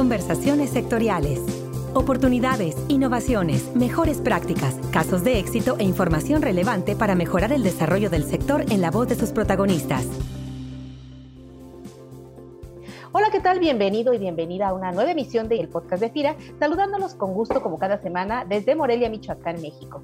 conversaciones 0.00 0.70
sectoriales. 0.70 1.42
Oportunidades, 1.92 2.74
innovaciones, 2.88 3.76
mejores 3.76 4.16
prácticas, 4.16 4.74
casos 4.90 5.24
de 5.24 5.38
éxito 5.38 5.76
e 5.78 5.84
información 5.84 6.40
relevante 6.40 6.96
para 6.96 7.14
mejorar 7.14 7.52
el 7.52 7.62
desarrollo 7.62 8.08
del 8.08 8.24
sector 8.24 8.64
en 8.70 8.80
la 8.80 8.90
voz 8.90 9.08
de 9.08 9.16
sus 9.16 9.28
protagonistas. 9.32 10.06
Hola, 13.12 13.28
¿qué 13.30 13.40
tal? 13.40 13.58
Bienvenido 13.58 14.14
y 14.14 14.18
bienvenida 14.18 14.68
a 14.68 14.72
una 14.72 14.90
nueva 14.90 15.10
emisión 15.10 15.50
del 15.50 15.68
podcast 15.68 16.00
de 16.00 16.08
FIRA, 16.08 16.34
saludándolos 16.58 17.12
con 17.12 17.34
gusto 17.34 17.60
como 17.60 17.78
cada 17.78 17.98
semana 17.98 18.46
desde 18.48 18.74
Morelia, 18.74 19.10
Michoacán, 19.10 19.60
México. 19.60 20.02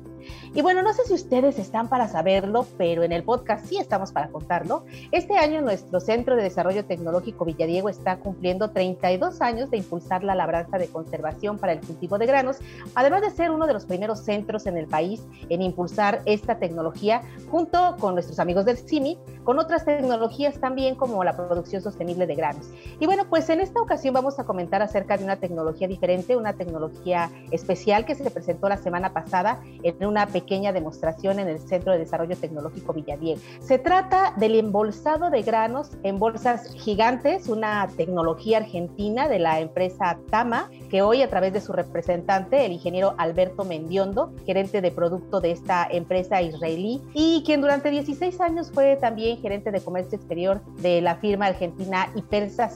Y 0.55 0.63
bueno, 0.63 0.83
no 0.83 0.93
sé 0.93 1.05
si 1.05 1.15
ustedes 1.15 1.59
están 1.59 1.89
para 1.89 2.09
saberlo, 2.09 2.67
pero 2.79 3.03
en 3.03 3.13
el 3.13 3.23
podcast 3.23 3.67
sí 3.67 3.79
estamos 3.79 4.13
para 4.13 4.29
contarlo. 4.29 4.85
Este 5.13 5.37
año 5.37 5.61
nuestro 5.61 6.01
Centro 6.01 6.37
de 6.37 6.43
Desarrollo 6.43 6.85
Tecnológico 6.85 7.45
Villadiego 7.45 7.89
está 7.89 8.19
cumpliendo 8.19 8.71
32 8.71 9.41
años 9.41 9.71
de 9.71 9.79
impulsar 9.79 10.25
la 10.25 10.35
labranza 10.35 10.79
de 10.79 10.89
conservación 10.89 11.59
para 11.59 11.73
el 11.73 11.81
cultivo 11.81 12.19
de 12.19 12.27
granos, 12.27 12.59
además 12.95 13.23
de 13.23 13.31
ser 13.31 13.51
uno 13.51 13.67
de 13.67 13.73
los 13.73 13.85
primeros 13.85 14.21
centros 14.21 14.67
en 14.67 14.77
el 14.77 14.87
país 14.87 15.27
en 15.49 15.63
impulsar 15.63 16.23
esta 16.25 16.59
tecnología 16.59 17.23
junto 17.51 17.97
con 17.99 18.15
nuestros 18.15 18.39
amigos 18.39 18.65
del 18.65 18.79
CIMI, 18.79 19.19
con 19.45 19.59
otras 19.59 19.85
tecnologías 19.85 20.59
también 20.59 20.95
como 20.95 21.23
la 21.25 21.37
producción 21.37 21.83
sostenible 21.83 22.27
de 22.27 22.35
granos. 22.35 22.71
Y 22.99 23.07
bueno, 23.07 23.25
pues 23.29 23.49
en 23.51 23.61
esta 23.61 23.81
ocasión 23.81 24.15
vamos 24.15 24.39
a 24.39 24.45
comentar 24.45 24.83
acerca 24.83 25.17
de 25.17 25.25
una 25.25 25.37
tecnología 25.37 25.89
diferente, 25.89 26.37
una 26.37 26.55
tecnología 26.55 27.31
especial 27.51 28.05
que 28.05 28.15
se 28.15 28.31
presentó 28.31 28.69
la 28.69 28.77
semana 28.77 29.13
pasada 29.13 29.61
en 29.83 30.05
una 30.05 30.16
pequeña 30.25 30.73
demostración 30.73 31.39
en 31.39 31.49
el 31.49 31.59
Centro 31.59 31.93
de 31.93 31.99
Desarrollo 31.99 32.35
Tecnológico 32.35 32.95
Villadiego. 32.95 33.39
Se 33.61 33.79
trata 33.79 34.33
del 34.39 34.55
embolsado 34.55 35.29
de 35.29 35.43
granos 35.43 35.91
en 36.05 36.19
bolsas 36.19 36.73
gigantes, 36.75 37.49
una 37.49 37.87
tecnología 37.95 38.57
argentina 38.57 39.29
de 39.29 39.39
la 39.39 39.61
empresa 39.61 40.19
Tama, 40.31 40.71
que 40.89 41.03
hoy 41.03 41.21
a 41.21 41.29
través 41.29 41.53
de 41.53 41.61
su 41.61 41.75
representante, 41.75 42.65
el 42.65 42.73
ingeniero 42.73 43.15
Alberto 43.19 43.65
Mendiondo, 43.65 44.33
gerente 44.47 44.81
de 44.81 44.91
producto 44.91 45.41
de 45.41 45.51
esta 45.51 45.87
empresa 45.91 46.41
israelí, 46.41 47.03
y 47.13 47.43
quien 47.45 47.61
durante 47.61 47.91
16 47.91 48.41
años 48.41 48.71
fue 48.73 48.97
también 48.97 49.37
gerente 49.43 49.71
de 49.71 49.83
comercio 49.83 50.17
exterior 50.17 50.63
de 50.79 51.03
la 51.03 51.17
firma 51.17 51.47
argentina 51.47 52.09
Hipersa 52.15 52.71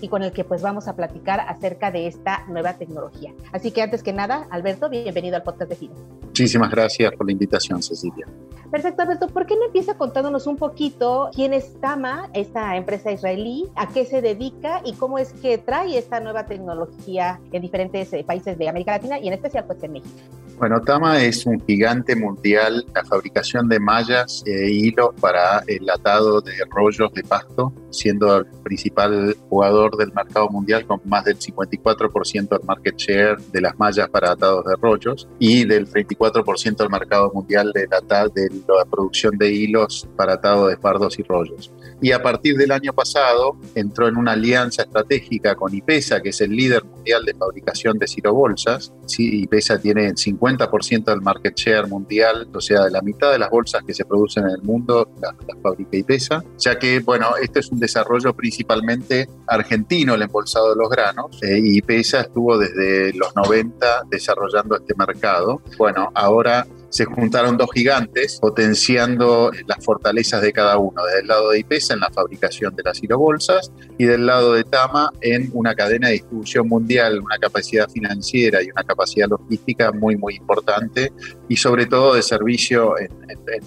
y 0.00 0.08
con 0.08 0.22
el 0.22 0.32
que 0.32 0.44
pues 0.44 0.62
vamos 0.62 0.88
a 0.88 0.94
platicar 0.94 1.40
acerca 1.40 1.90
de 1.90 2.06
esta 2.06 2.44
nueva 2.48 2.74
tecnología. 2.74 3.32
Así 3.52 3.70
que 3.72 3.82
antes 3.82 4.02
que 4.02 4.12
nada, 4.12 4.46
Alberto, 4.50 4.88
bienvenido 4.88 5.36
al 5.36 5.42
podcast 5.42 5.70
de 5.70 5.76
FINO. 5.76 5.94
Muchísimas 6.22 6.70
gracias 6.70 6.77
por 7.12 7.26
la 7.26 7.32
invitación, 7.32 7.82
Cecilia. 7.82 8.26
Perfecto, 8.70 9.02
Alberto. 9.02 9.28
¿Por 9.28 9.46
qué 9.46 9.56
no 9.56 9.64
empieza 9.64 9.96
contándonos 9.96 10.46
un 10.46 10.56
poquito 10.56 11.30
quién 11.34 11.54
es 11.54 11.80
Tama, 11.80 12.28
esta 12.34 12.76
empresa 12.76 13.10
israelí, 13.10 13.66
a 13.76 13.88
qué 13.88 14.04
se 14.04 14.20
dedica 14.20 14.82
y 14.84 14.92
cómo 14.94 15.18
es 15.18 15.32
que 15.32 15.56
trae 15.56 15.96
esta 15.96 16.20
nueva 16.20 16.44
tecnología 16.44 17.40
en 17.52 17.62
diferentes 17.62 18.12
eh, 18.12 18.24
países 18.24 18.58
de 18.58 18.68
América 18.68 18.92
Latina 18.92 19.18
y 19.18 19.28
en 19.28 19.34
especial 19.34 19.64
pues 19.64 19.82
en 19.82 19.92
México? 19.92 20.18
Bueno, 20.58 20.80
Tama 20.80 21.22
es 21.22 21.46
un 21.46 21.64
gigante 21.64 22.16
mundial 22.16 22.84
la 22.92 23.04
fabricación 23.04 23.68
de 23.68 23.78
mallas 23.78 24.42
e 24.44 24.68
hilos 24.68 25.10
para 25.20 25.62
el 25.68 25.88
atado 25.88 26.40
de 26.40 26.52
rollos 26.68 27.12
de 27.12 27.22
pasto, 27.22 27.72
siendo 27.90 28.38
el 28.38 28.46
principal 28.64 29.36
jugador 29.48 29.96
del 29.96 30.12
mercado 30.12 30.48
mundial 30.48 30.84
con 30.84 31.00
más 31.04 31.24
del 31.24 31.38
54% 31.38 32.48
del 32.48 32.66
market 32.66 32.96
share 32.96 33.36
de 33.52 33.60
las 33.60 33.78
mallas 33.78 34.08
para 34.08 34.32
atados 34.32 34.64
de 34.64 34.74
rollos 34.82 35.28
y 35.38 35.64
del 35.64 35.88
34% 35.88 36.76
del 36.76 36.90
mercado 36.90 37.30
mundial 37.32 37.70
de 37.72 37.86
la, 37.86 38.28
de 38.28 38.50
la 38.66 38.84
producción 38.84 39.36
de 39.38 39.52
hilos 39.52 40.08
para 40.16 40.34
atado 40.34 40.68
de 40.68 40.76
fardos 40.76 41.18
y 41.18 41.22
rollos. 41.22 41.72
Y 42.00 42.12
a 42.12 42.22
partir 42.22 42.56
del 42.56 42.70
año 42.70 42.92
pasado 42.92 43.56
entró 43.74 44.08
en 44.08 44.16
una 44.16 44.32
alianza 44.32 44.82
estratégica 44.82 45.54
con 45.56 45.74
IPESA, 45.74 46.20
que 46.20 46.28
es 46.28 46.40
el 46.40 46.50
líder 46.50 46.84
mundial 46.84 47.24
de 47.24 47.34
fabricación 47.34 47.98
de 47.98 48.06
cirobolsas. 48.06 48.92
Sí, 49.06 49.42
IPESA 49.42 49.80
tiene 49.80 50.06
el 50.06 50.16
50 50.16 50.48
50% 50.48 51.04
del 51.04 51.20
market 51.20 51.54
share 51.54 51.86
mundial, 51.86 52.48
o 52.52 52.60
sea, 52.60 52.84
de 52.84 52.90
la 52.90 53.02
mitad 53.02 53.32
de 53.32 53.38
las 53.38 53.50
bolsas 53.50 53.82
que 53.84 53.94
se 53.94 54.04
producen 54.04 54.44
en 54.44 54.50
el 54.50 54.62
mundo 54.62 55.10
las, 55.20 55.34
fabrica 55.62 55.96
y 55.96 56.02
pesa, 56.02 56.44
ya 56.58 56.78
que, 56.78 57.00
bueno, 57.00 57.36
este 57.40 57.60
es 57.60 57.70
un 57.70 57.78
desarrollo 57.78 58.34
principalmente 58.34 59.28
argentino, 59.46 60.14
el 60.14 60.22
embolsado 60.22 60.70
de 60.70 60.76
los 60.76 60.88
granos, 60.88 61.42
eh, 61.42 61.60
y 61.62 61.82
PESA 61.82 62.22
estuvo 62.22 62.58
desde 62.58 63.12
los 63.14 63.34
90 63.34 64.04
desarrollando 64.10 64.76
este 64.76 64.94
mercado. 64.96 65.60
Bueno, 65.76 66.10
ahora 66.14 66.66
se 66.90 67.04
juntaron 67.04 67.56
dos 67.56 67.68
gigantes 67.72 68.38
potenciando 68.40 69.50
las 69.66 69.84
fortalezas 69.84 70.42
de 70.42 70.52
cada 70.52 70.78
uno, 70.78 71.04
desde 71.04 71.20
el 71.20 71.28
lado 71.28 71.50
de 71.50 71.60
IPESA 71.60 71.94
en 71.94 72.00
la 72.00 72.10
fabricación 72.10 72.74
de 72.74 72.82
las 72.82 73.00
bolsas 73.00 73.72
y 73.96 74.04
del 74.04 74.26
lado 74.26 74.52
de 74.54 74.64
Tama 74.64 75.12
en 75.20 75.50
una 75.54 75.74
cadena 75.74 76.08
de 76.08 76.14
distribución 76.14 76.68
mundial, 76.68 77.20
una 77.20 77.38
capacidad 77.38 77.88
financiera 77.88 78.62
y 78.62 78.70
una 78.70 78.84
capacidad 78.84 79.28
logística 79.28 79.92
muy, 79.92 80.16
muy 80.16 80.36
importante 80.36 81.12
y 81.48 81.56
sobre 81.56 81.86
todo 81.86 82.14
de 82.14 82.22
servicio 82.22 82.94
en 82.98 83.08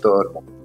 todo 0.01 0.21
el 0.23 0.29
mundo. 0.29 0.60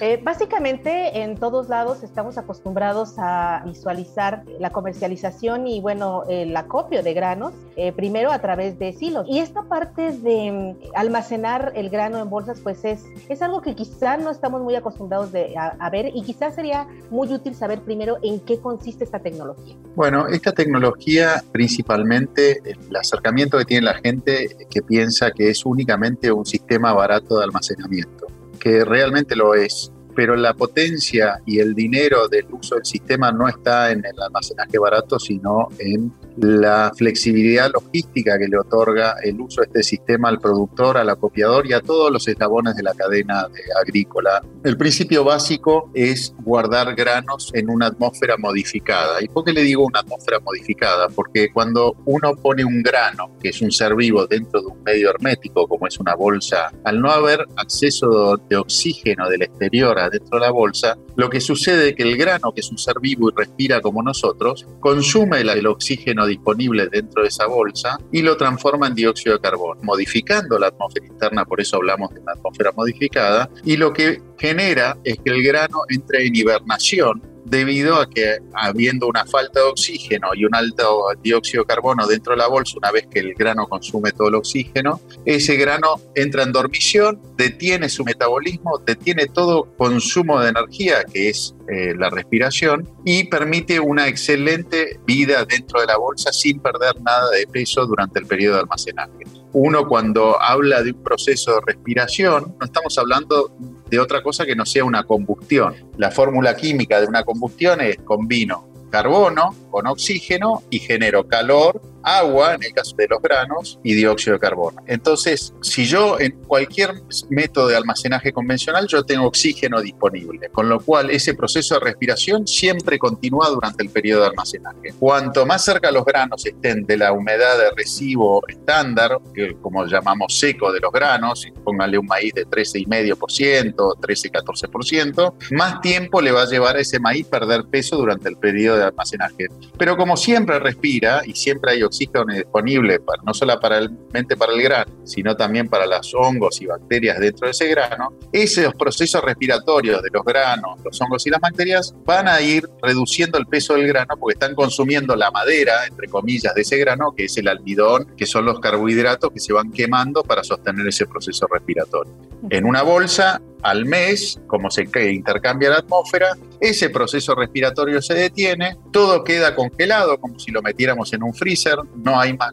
Eh, 0.00 0.20
básicamente 0.22 1.22
en 1.22 1.36
todos 1.36 1.68
lados 1.68 2.02
estamos 2.02 2.38
acostumbrados 2.38 3.14
a 3.18 3.62
visualizar 3.64 4.44
la 4.58 4.70
comercialización 4.70 5.66
y 5.66 5.80
bueno, 5.80 6.24
el 6.28 6.56
acopio 6.56 7.02
de 7.02 7.14
granos, 7.14 7.52
eh, 7.76 7.92
primero 7.92 8.30
a 8.32 8.40
través 8.40 8.78
de 8.78 8.92
silos. 8.92 9.26
Y 9.28 9.38
esta 9.40 9.62
parte 9.64 10.12
de 10.12 10.76
mm, 10.82 10.90
almacenar 10.94 11.72
el 11.74 11.90
grano 11.90 12.18
en 12.18 12.30
bolsas, 12.30 12.60
pues 12.60 12.84
es, 12.84 13.04
es 13.28 13.42
algo 13.42 13.60
que 13.62 13.74
quizá 13.74 14.16
no 14.16 14.30
estamos 14.30 14.62
muy 14.62 14.74
acostumbrados 14.74 15.32
de, 15.32 15.54
a, 15.56 15.90
ver 15.90 16.10
y 16.14 16.22
quizás 16.22 16.54
sería 16.54 16.86
muy 17.10 17.32
útil 17.32 17.54
saber 17.54 17.80
primero 17.80 18.18
en 18.22 18.40
qué 18.40 18.60
consiste 18.60 19.04
esta 19.04 19.18
tecnología. 19.18 19.76
Bueno, 19.94 20.26
esta 20.28 20.52
tecnología 20.52 21.42
principalmente 21.52 22.60
el 22.64 22.94
acercamiento 22.94 23.58
que 23.58 23.64
tiene 23.64 23.86
la 23.86 23.94
gente 23.94 24.56
que 24.70 24.82
piensa 24.82 25.30
que 25.30 25.50
es 25.50 25.64
únicamente 25.64 26.30
un 26.30 26.44
sistema 26.44 26.92
barato 26.92 27.38
de 27.38 27.44
almacenamiento 27.44 28.26
que 28.58 28.84
realmente 28.84 29.36
lo 29.36 29.54
es, 29.54 29.92
pero 30.18 30.34
la 30.34 30.52
potencia 30.52 31.40
y 31.46 31.60
el 31.60 31.76
dinero 31.76 32.26
del 32.26 32.46
uso 32.50 32.74
del 32.74 32.84
sistema 32.84 33.30
no 33.30 33.46
está 33.46 33.92
en 33.92 34.04
el 34.04 34.20
almacenaje 34.20 34.76
barato, 34.76 35.16
sino 35.16 35.68
en 35.78 36.12
la 36.38 36.92
flexibilidad 36.96 37.70
logística 37.72 38.36
que 38.36 38.48
le 38.48 38.58
otorga 38.58 39.14
el 39.22 39.40
uso 39.40 39.60
de 39.60 39.68
este 39.68 39.82
sistema 39.84 40.28
al 40.28 40.40
productor, 40.40 40.96
al 40.96 41.08
acopiador 41.08 41.68
y 41.68 41.72
a 41.72 41.80
todos 41.80 42.10
los 42.10 42.26
eslabones 42.26 42.74
de 42.74 42.82
la 42.82 42.94
cadena 42.94 43.46
agrícola. 43.80 44.42
El 44.64 44.76
principio 44.76 45.22
básico 45.22 45.88
es 45.94 46.34
guardar 46.40 46.96
granos 46.96 47.52
en 47.54 47.70
una 47.70 47.86
atmósfera 47.86 48.36
modificada. 48.38 49.22
¿Y 49.22 49.28
por 49.28 49.44
qué 49.44 49.52
le 49.52 49.62
digo 49.62 49.86
una 49.86 50.00
atmósfera 50.00 50.40
modificada? 50.40 51.08
Porque 51.10 51.52
cuando 51.52 51.94
uno 52.06 52.34
pone 52.34 52.64
un 52.64 52.82
grano, 52.82 53.30
que 53.40 53.50
es 53.50 53.62
un 53.62 53.70
ser 53.70 53.94
vivo, 53.94 54.26
dentro 54.26 54.62
de 54.62 54.66
un 54.66 54.82
medio 54.82 55.10
hermético, 55.10 55.68
como 55.68 55.86
es 55.86 55.98
una 56.00 56.16
bolsa, 56.16 56.72
al 56.82 57.00
no 57.00 57.08
haber 57.08 57.46
acceso 57.54 58.36
de 58.48 58.56
oxígeno 58.56 59.28
del 59.28 59.42
exterior 59.42 59.96
adentro 60.08 60.38
de 60.38 60.46
la 60.46 60.50
bolsa, 60.50 60.98
lo 61.16 61.30
que 61.30 61.40
sucede 61.40 61.90
es 61.90 61.94
que 61.94 62.02
el 62.02 62.16
grano, 62.16 62.52
que 62.52 62.60
es 62.60 62.70
un 62.70 62.78
ser 62.78 62.96
vivo 63.00 63.30
y 63.30 63.32
respira 63.36 63.80
como 63.80 64.02
nosotros, 64.02 64.66
consume 64.80 65.40
el 65.40 65.66
oxígeno 65.66 66.26
disponible 66.26 66.88
dentro 66.88 67.22
de 67.22 67.28
esa 67.28 67.46
bolsa 67.46 67.98
y 68.12 68.22
lo 68.22 68.36
transforma 68.36 68.88
en 68.88 68.94
dióxido 68.94 69.36
de 69.36 69.40
carbono, 69.40 69.80
modificando 69.82 70.58
la 70.58 70.68
atmósfera 70.68 71.06
interna, 71.06 71.44
por 71.44 71.60
eso 71.60 71.76
hablamos 71.76 72.12
de 72.14 72.20
una 72.20 72.32
atmósfera 72.32 72.72
modificada, 72.72 73.48
y 73.64 73.76
lo 73.76 73.92
que 73.92 74.20
genera 74.38 74.96
es 75.04 75.18
que 75.18 75.30
el 75.30 75.42
grano 75.42 75.78
entre 75.88 76.26
en 76.26 76.34
hibernación 76.34 77.22
debido 77.48 77.96
a 77.96 78.08
que 78.08 78.38
habiendo 78.54 79.06
una 79.06 79.24
falta 79.24 79.60
de 79.60 79.66
oxígeno 79.66 80.28
y 80.34 80.44
un 80.44 80.54
alto 80.54 81.06
dióxido 81.22 81.62
de 81.62 81.68
carbono 81.68 82.06
dentro 82.06 82.32
de 82.32 82.38
la 82.38 82.48
bolsa, 82.48 82.76
una 82.76 82.90
vez 82.90 83.06
que 83.06 83.20
el 83.20 83.34
grano 83.34 83.66
consume 83.66 84.12
todo 84.12 84.28
el 84.28 84.34
oxígeno, 84.34 85.00
ese 85.24 85.56
grano 85.56 86.00
entra 86.14 86.42
en 86.42 86.52
dormición, 86.52 87.20
detiene 87.36 87.88
su 87.88 88.04
metabolismo, 88.04 88.78
detiene 88.78 89.26
todo 89.26 89.74
consumo 89.76 90.40
de 90.40 90.50
energía, 90.50 91.04
que 91.04 91.30
es 91.30 91.54
eh, 91.68 91.94
la 91.96 92.10
respiración, 92.10 92.88
y 93.04 93.24
permite 93.24 93.80
una 93.80 94.08
excelente 94.08 95.00
vida 95.06 95.44
dentro 95.44 95.80
de 95.80 95.86
la 95.86 95.96
bolsa 95.96 96.32
sin 96.32 96.60
perder 96.60 97.00
nada 97.02 97.30
de 97.30 97.46
peso 97.46 97.86
durante 97.86 98.18
el 98.18 98.26
periodo 98.26 98.54
de 98.54 98.60
almacenaje. 98.60 99.37
Uno 99.52 99.88
cuando 99.88 100.40
habla 100.40 100.82
de 100.82 100.92
un 100.92 101.02
proceso 101.02 101.54
de 101.54 101.60
respiración, 101.66 102.54
no 102.58 102.66
estamos 102.66 102.98
hablando 102.98 103.50
de 103.88 103.98
otra 103.98 104.22
cosa 104.22 104.44
que 104.44 104.54
no 104.54 104.66
sea 104.66 104.84
una 104.84 105.04
combustión. 105.04 105.74
La 105.96 106.10
fórmula 106.10 106.54
química 106.54 107.00
de 107.00 107.06
una 107.06 107.24
combustión 107.24 107.80
es 107.80 107.96
combino 107.98 108.68
carbono 108.90 109.54
con 109.70 109.86
oxígeno 109.86 110.62
y 110.70 110.78
genero 110.78 111.28
calor 111.28 111.80
agua, 112.02 112.54
en 112.54 112.62
el 112.62 112.72
caso 112.72 112.94
de 112.96 113.08
los 113.08 113.20
granos, 113.20 113.78
y 113.82 113.94
dióxido 113.94 114.34
de 114.34 114.40
carbono. 114.40 114.82
Entonces, 114.86 115.52
si 115.62 115.86
yo 115.86 116.18
en 116.18 116.32
cualquier 116.46 116.94
método 117.30 117.68
de 117.68 117.76
almacenaje 117.76 118.32
convencional, 118.32 118.86
yo 118.88 119.04
tengo 119.04 119.26
oxígeno 119.26 119.80
disponible, 119.80 120.48
con 120.50 120.68
lo 120.68 120.80
cual 120.80 121.10
ese 121.10 121.34
proceso 121.34 121.74
de 121.74 121.80
respiración 121.80 122.46
siempre 122.46 122.98
continúa 122.98 123.48
durante 123.48 123.82
el 123.82 123.90
periodo 123.90 124.22
de 124.22 124.28
almacenaje. 124.28 124.94
Cuanto 124.98 125.46
más 125.46 125.64
cerca 125.64 125.90
los 125.90 126.04
granos 126.04 126.44
estén 126.46 126.84
de 126.84 126.96
la 126.96 127.12
humedad 127.12 127.58
de 127.58 127.70
recibo 127.76 128.42
estándar, 128.48 129.18
que 129.34 129.56
como 129.60 129.84
llamamos 129.86 130.38
seco 130.38 130.72
de 130.72 130.80
los 130.80 130.92
granos, 130.92 131.46
póngale 131.64 131.98
un 131.98 132.06
maíz 132.06 132.34
de 132.34 132.46
13,5%, 132.46 133.74
13-14%, 133.74 135.34
más 135.52 135.80
tiempo 135.80 136.20
le 136.20 136.32
va 136.32 136.42
a 136.42 136.46
llevar 136.46 136.76
a 136.76 136.80
ese 136.80 136.98
maíz 136.98 137.26
perder 137.26 137.64
peso 137.64 137.96
durante 137.96 138.28
el 138.28 138.36
periodo 138.36 138.78
de 138.78 138.84
almacenaje. 138.84 139.48
Pero 139.76 139.96
como 139.96 140.16
siempre 140.16 140.58
respira 140.58 141.22
y 141.24 141.34
siempre 141.34 141.72
hay 141.72 141.82
oxígeno 141.88 142.24
disponible, 142.26 143.00
para, 143.00 143.22
no 143.22 143.34
solamente 143.34 144.36
para 144.36 144.52
el 144.52 144.62
grano, 144.62 144.92
sino 145.04 145.36
también 145.36 145.68
para 145.68 145.86
los 145.86 146.14
hongos 146.14 146.60
y 146.60 146.66
bacterias 146.66 147.18
dentro 147.18 147.46
de 147.46 147.52
ese 147.52 147.68
grano, 147.68 148.12
esos 148.32 148.74
procesos 148.74 149.22
respiratorios 149.22 150.02
de 150.02 150.10
los 150.12 150.24
granos, 150.24 150.78
los 150.84 151.00
hongos 151.00 151.26
y 151.26 151.30
las 151.30 151.40
bacterias 151.40 151.94
van 152.04 152.28
a 152.28 152.40
ir 152.40 152.68
reduciendo 152.82 153.38
el 153.38 153.46
peso 153.46 153.74
del 153.74 153.88
grano 153.88 154.14
porque 154.18 154.34
están 154.34 154.54
consumiendo 154.54 155.16
la 155.16 155.30
madera, 155.30 155.86
entre 155.86 156.08
comillas, 156.08 156.54
de 156.54 156.62
ese 156.62 156.76
grano, 156.76 157.12
que 157.16 157.24
es 157.24 157.36
el 157.38 157.48
almidón, 157.48 158.14
que 158.16 158.26
son 158.26 158.44
los 158.44 158.60
carbohidratos 158.60 159.30
que 159.32 159.40
se 159.40 159.52
van 159.52 159.72
quemando 159.72 160.22
para 160.22 160.44
sostener 160.44 160.86
ese 160.86 161.06
proceso 161.06 161.46
respiratorio. 161.50 162.12
En 162.50 162.64
una 162.64 162.82
bolsa 162.82 163.40
al 163.62 163.84
mes, 163.84 164.40
como 164.46 164.70
se 164.70 164.88
intercambia 165.10 165.70
la 165.70 165.76
atmósfera, 165.76 166.36
ese 166.60 166.90
proceso 166.90 167.34
respiratorio 167.34 168.00
se 168.00 168.14
detiene, 168.14 168.76
todo 168.92 169.24
queda 169.24 169.54
congelado 169.54 170.18
como 170.18 170.38
si 170.38 170.50
lo 170.50 170.62
metiéramos 170.62 171.12
en 171.12 171.22
un 171.22 171.34
freezer, 171.34 171.76
no 171.96 172.18
hay 172.18 172.36
más 172.36 172.52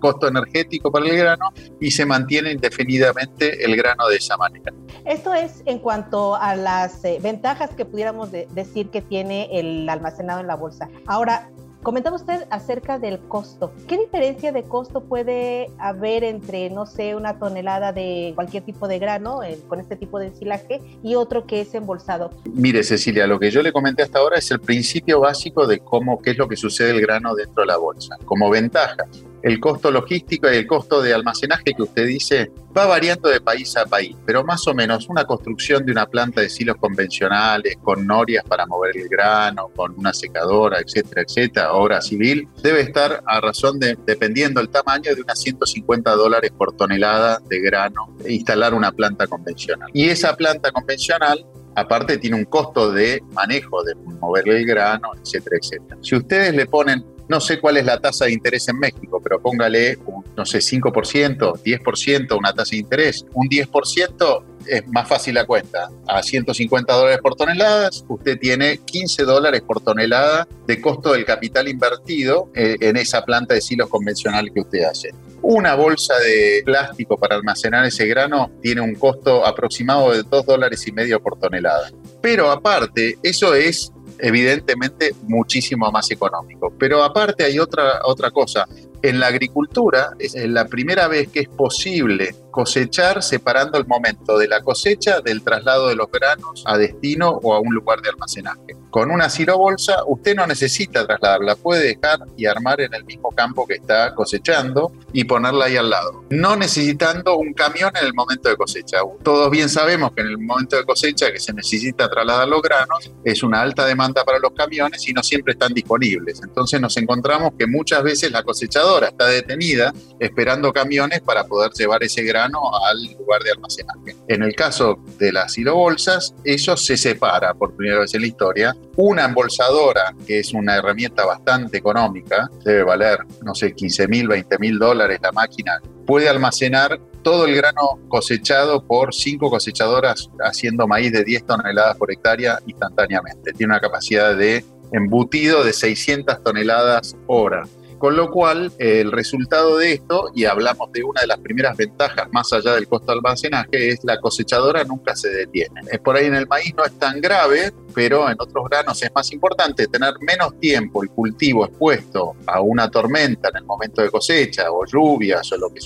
costo 0.00 0.28
energético 0.28 0.92
para 0.92 1.06
el 1.06 1.16
grano 1.16 1.50
y 1.80 1.90
se 1.90 2.04
mantiene 2.04 2.52
indefinidamente 2.52 3.64
el 3.64 3.74
grano 3.74 4.06
de 4.08 4.16
esa 4.16 4.36
manera. 4.36 4.72
Esto 5.06 5.32
es 5.32 5.62
en 5.64 5.78
cuanto 5.78 6.34
a 6.34 6.54
las 6.56 7.04
eh, 7.04 7.18
ventajas 7.22 7.70
que 7.70 7.86
pudiéramos 7.86 8.30
decir 8.30 8.90
que 8.90 9.00
tiene 9.00 9.48
el 9.58 9.88
almacenado 9.88 10.40
en 10.40 10.46
la 10.46 10.56
bolsa. 10.56 10.90
Ahora, 11.06 11.48
Comentaba 11.84 12.16
usted 12.16 12.46
acerca 12.48 12.98
del 12.98 13.18
costo. 13.18 13.70
¿Qué 13.86 13.98
diferencia 13.98 14.52
de 14.52 14.62
costo 14.62 15.02
puede 15.02 15.68
haber 15.78 16.24
entre, 16.24 16.70
no 16.70 16.86
sé, 16.86 17.14
una 17.14 17.38
tonelada 17.38 17.92
de 17.92 18.32
cualquier 18.34 18.62
tipo 18.62 18.88
de 18.88 18.98
grano 18.98 19.42
eh, 19.42 19.58
con 19.68 19.80
este 19.80 19.94
tipo 19.94 20.18
de 20.18 20.28
ensilaje 20.28 20.80
y 21.02 21.14
otro 21.14 21.46
que 21.46 21.60
es 21.60 21.74
embolsado? 21.74 22.30
Mire, 22.54 22.82
Cecilia, 22.84 23.26
lo 23.26 23.38
que 23.38 23.50
yo 23.50 23.62
le 23.62 23.70
comenté 23.70 24.02
hasta 24.02 24.18
ahora 24.18 24.38
es 24.38 24.50
el 24.50 24.60
principio 24.60 25.20
básico 25.20 25.66
de 25.66 25.80
cómo, 25.80 26.22
qué 26.22 26.30
es 26.30 26.38
lo 26.38 26.48
que 26.48 26.56
sucede 26.56 26.92
el 26.92 27.02
grano 27.02 27.34
dentro 27.34 27.60
de 27.60 27.66
la 27.66 27.76
bolsa. 27.76 28.16
Como 28.24 28.48
ventaja, 28.48 29.04
el 29.44 29.60
costo 29.60 29.90
logístico 29.90 30.50
y 30.50 30.56
el 30.56 30.66
costo 30.66 31.02
de 31.02 31.12
almacenaje 31.12 31.74
que 31.76 31.82
usted 31.82 32.06
dice 32.06 32.50
va 32.76 32.86
variando 32.86 33.28
de 33.28 33.42
país 33.42 33.76
a 33.76 33.84
país, 33.84 34.16
pero 34.24 34.42
más 34.42 34.66
o 34.66 34.74
menos 34.74 35.06
una 35.08 35.24
construcción 35.24 35.84
de 35.84 35.92
una 35.92 36.06
planta 36.06 36.40
de 36.40 36.48
silos 36.48 36.76
convencionales, 36.76 37.76
con 37.82 38.06
norias 38.06 38.42
para 38.48 38.66
mover 38.66 38.96
el 38.96 39.08
grano, 39.08 39.68
con 39.76 39.94
una 39.98 40.14
secadora, 40.14 40.80
etcétera, 40.80 41.22
etcétera, 41.22 41.72
obra 41.74 42.00
civil, 42.00 42.48
debe 42.62 42.80
estar 42.80 43.22
a 43.26 43.40
razón 43.40 43.78
de, 43.78 43.96
dependiendo 44.06 44.60
del 44.60 44.70
tamaño, 44.70 45.14
de 45.14 45.20
unas 45.20 45.38
150 45.40 46.10
dólares 46.12 46.50
por 46.56 46.74
tonelada 46.74 47.38
de 47.46 47.60
grano, 47.60 48.16
instalar 48.26 48.72
una 48.72 48.92
planta 48.92 49.26
convencional. 49.26 49.90
Y 49.92 50.08
esa 50.08 50.34
planta 50.34 50.72
convencional 50.72 51.44
aparte 51.76 52.18
tiene 52.18 52.36
un 52.36 52.44
costo 52.46 52.90
de 52.90 53.22
manejo, 53.32 53.82
de 53.84 53.94
mover 53.94 54.48
el 54.48 54.64
grano, 54.64 55.12
etcétera, 55.22 55.56
etcétera. 55.60 55.98
Si 56.00 56.16
ustedes 56.16 56.54
le 56.54 56.66
ponen 56.66 57.04
no 57.28 57.40
sé 57.40 57.60
cuál 57.60 57.76
es 57.76 57.84
la 57.84 57.98
tasa 57.98 58.26
de 58.26 58.32
interés 58.32 58.68
en 58.68 58.78
México, 58.78 59.20
pero 59.22 59.40
póngale, 59.40 59.98
no 60.36 60.44
sé, 60.44 60.58
5%, 60.58 61.62
10%, 61.62 62.38
una 62.38 62.52
tasa 62.52 62.70
de 62.72 62.76
interés. 62.78 63.24
Un 63.32 63.48
10% 63.48 64.44
es 64.66 64.86
más 64.88 65.08
fácil 65.08 65.34
la 65.34 65.44
cuenta. 65.44 65.90
A 66.06 66.22
150 66.22 66.92
dólares 66.92 67.18
por 67.22 67.34
tonelada, 67.34 67.90
usted 68.08 68.38
tiene 68.38 68.78
15 68.78 69.24
dólares 69.24 69.62
por 69.62 69.80
tonelada 69.80 70.46
de 70.66 70.80
costo 70.80 71.12
del 71.12 71.24
capital 71.24 71.68
invertido 71.68 72.50
eh, 72.54 72.76
en 72.80 72.96
esa 72.96 73.24
planta 73.24 73.54
de 73.54 73.60
silos 73.60 73.88
convencional 73.88 74.50
que 74.52 74.60
usted 74.60 74.82
hace. 74.84 75.10
Una 75.42 75.74
bolsa 75.74 76.14
de 76.18 76.62
plástico 76.64 77.18
para 77.18 77.36
almacenar 77.36 77.84
ese 77.84 78.06
grano 78.06 78.50
tiene 78.62 78.80
un 78.80 78.94
costo 78.94 79.46
aproximado 79.46 80.12
de 80.12 80.22
2 80.22 80.46
dólares 80.46 80.86
y 80.86 80.92
medio 80.92 81.20
por 81.20 81.38
tonelada. 81.38 81.90
Pero 82.22 82.50
aparte, 82.50 83.18
eso 83.22 83.54
es 83.54 83.92
evidentemente 84.24 85.14
muchísimo 85.22 85.90
más 85.90 86.10
económico. 86.10 86.72
Pero 86.78 87.02
aparte 87.02 87.44
hay 87.44 87.58
otra, 87.58 88.00
otra 88.04 88.30
cosa. 88.30 88.66
En 89.04 89.20
la 89.20 89.26
agricultura 89.26 90.12
es 90.18 90.34
la 90.34 90.64
primera 90.64 91.08
vez 91.08 91.28
que 91.28 91.40
es 91.40 91.48
posible 91.50 92.34
cosechar 92.50 93.22
separando 93.22 93.76
el 93.76 93.86
momento 93.86 94.38
de 94.38 94.48
la 94.48 94.62
cosecha 94.62 95.20
del 95.20 95.42
traslado 95.42 95.88
de 95.88 95.96
los 95.96 96.10
granos 96.10 96.62
a 96.66 96.78
destino 96.78 97.28
o 97.42 97.52
a 97.52 97.60
un 97.60 97.74
lugar 97.74 98.00
de 98.00 98.08
almacenaje. 98.08 98.76
Con 98.90 99.10
una 99.10 99.28
bolsa 99.56 100.04
usted 100.06 100.36
no 100.36 100.46
necesita 100.46 101.04
trasladarla, 101.04 101.56
puede 101.56 101.84
dejar 101.84 102.20
y 102.36 102.46
armar 102.46 102.80
en 102.80 102.94
el 102.94 103.04
mismo 103.04 103.30
campo 103.30 103.66
que 103.66 103.74
está 103.74 104.14
cosechando 104.14 104.92
y 105.12 105.24
ponerla 105.24 105.64
ahí 105.66 105.76
al 105.76 105.90
lado, 105.90 106.24
no 106.30 106.54
necesitando 106.54 107.36
un 107.36 107.52
camión 107.52 107.90
en 108.00 108.06
el 108.06 108.14
momento 108.14 108.48
de 108.48 108.56
cosecha. 108.56 108.98
Todos 109.22 109.50
bien 109.50 109.68
sabemos 109.68 110.12
que 110.12 110.22
en 110.22 110.28
el 110.28 110.38
momento 110.38 110.76
de 110.76 110.84
cosecha 110.84 111.32
que 111.32 111.40
se 111.40 111.52
necesita 111.52 112.08
trasladar 112.08 112.46
los 112.46 112.62
granos 112.62 113.12
es 113.24 113.42
una 113.42 113.60
alta 113.60 113.84
demanda 113.84 114.24
para 114.24 114.38
los 114.38 114.52
camiones 114.52 115.06
y 115.08 115.12
no 115.12 115.24
siempre 115.24 115.54
están 115.54 115.74
disponibles. 115.74 116.40
Entonces 116.42 116.80
nos 116.80 116.96
encontramos 116.96 117.50
que 117.58 117.66
muchas 117.66 118.02
veces 118.04 118.30
la 118.30 118.44
cosechadora 118.44 118.93
está 119.02 119.26
detenida 119.26 119.92
esperando 120.20 120.72
camiones 120.72 121.20
para 121.20 121.44
poder 121.44 121.72
llevar 121.72 122.02
ese 122.04 122.22
grano 122.22 122.60
al 122.86 123.02
lugar 123.18 123.42
de 123.42 123.50
almacenaje. 123.52 124.16
En 124.28 124.42
el 124.42 124.54
caso 124.54 124.98
de 125.18 125.32
las 125.32 125.52
silobolsas, 125.52 126.34
eso 126.44 126.76
se 126.76 126.96
separa 126.96 127.54
por 127.54 127.74
primera 127.74 128.00
vez 128.00 128.14
en 128.14 128.20
la 128.22 128.26
historia. 128.26 128.76
Una 128.96 129.24
embolsadora, 129.24 130.14
que 130.26 130.40
es 130.40 130.52
una 130.52 130.76
herramienta 130.76 131.24
bastante 131.24 131.78
económica, 131.78 132.48
debe 132.64 132.84
valer, 132.84 133.18
no 133.42 133.54
sé, 133.54 133.74
15 133.74 134.08
mil, 134.08 134.28
20 134.28 134.58
mil 134.58 134.78
dólares 134.78 135.18
la 135.22 135.32
máquina, 135.32 135.80
puede 136.06 136.28
almacenar 136.28 137.00
todo 137.22 137.46
el 137.46 137.56
grano 137.56 137.98
cosechado 138.08 138.86
por 138.86 139.14
cinco 139.14 139.50
cosechadoras 139.50 140.28
haciendo 140.40 140.86
maíz 140.86 141.10
de 141.10 141.24
10 141.24 141.46
toneladas 141.46 141.96
por 141.96 142.12
hectárea 142.12 142.60
instantáneamente. 142.66 143.52
Tiene 143.52 143.72
una 143.72 143.80
capacidad 143.80 144.36
de 144.36 144.64
embutido 144.92 145.64
de 145.64 145.72
600 145.72 146.42
toneladas 146.42 147.16
hora. 147.26 147.66
Con 148.04 148.16
lo 148.16 148.30
cual, 148.30 148.70
el 148.76 149.10
resultado 149.12 149.78
de 149.78 149.94
esto, 149.94 150.30
y 150.34 150.44
hablamos 150.44 150.92
de 150.92 151.02
una 151.02 151.22
de 151.22 151.26
las 151.26 151.38
primeras 151.38 151.74
ventajas 151.74 152.30
más 152.32 152.52
allá 152.52 152.74
del 152.74 152.86
costo 152.86 153.06
de 153.06 153.12
almacenaje, 153.14 153.88
es 153.88 154.04
la 154.04 154.20
cosechadora 154.20 154.84
nunca 154.84 155.16
se 155.16 155.30
detiene. 155.30 155.80
Por 156.04 156.14
ahí 156.14 156.26
en 156.26 156.34
el 156.34 156.46
maíz 156.46 156.74
no 156.76 156.84
es 156.84 156.92
tan 156.98 157.18
grave, 157.22 157.72
pero 157.94 158.28
en 158.28 158.36
otros 158.38 158.66
granos 158.68 159.02
es 159.02 159.10
más 159.14 159.32
importante 159.32 159.86
tener 159.86 160.12
menos 160.20 160.60
tiempo 160.60 161.02
el 161.02 161.08
cultivo 161.08 161.64
expuesto 161.64 162.34
a 162.44 162.60
una 162.60 162.90
tormenta 162.90 163.48
en 163.48 163.56
el 163.56 163.64
momento 163.64 164.02
de 164.02 164.10
cosecha 164.10 164.70
o 164.70 164.84
lluvias 164.84 165.50
o 165.52 165.56
lo 165.56 165.70
que 165.70 165.80